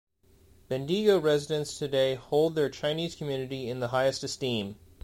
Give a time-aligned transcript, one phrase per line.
[0.67, 4.77] Bendigo residents today hold their Chinese Community in the highest esteem.